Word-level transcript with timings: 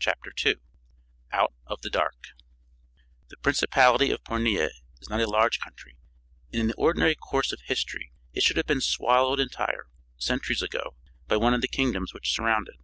_SECOND 0.02 0.34
TALE 0.36 0.54
OUT 1.32 1.54
OF 1.66 1.80
THE 1.80 1.88
DARK 1.88 2.12
BY 2.12 2.28
MAX 2.28 2.34
BRAND 2.34 3.30
The 3.30 3.36
principality 3.38 4.10
of 4.10 4.22
Pornia 4.22 4.68
is 5.00 5.08
not 5.08 5.20
a 5.22 5.26
large 5.26 5.60
country 5.60 5.96
and 6.52 6.60
in 6.60 6.66
the 6.66 6.74
ordinary 6.74 7.14
course 7.14 7.52
of 7.52 7.60
history 7.62 8.12
it 8.34 8.42
should 8.42 8.58
have 8.58 8.66
been 8.66 8.82
swallowed 8.82 9.40
entire, 9.40 9.86
centuries 10.18 10.60
ago, 10.60 10.94
by 11.26 11.38
one 11.38 11.54
of 11.54 11.62
the 11.62 11.68
kingdoms 11.68 12.12
which 12.12 12.34
surround 12.34 12.68
it. 12.68 12.78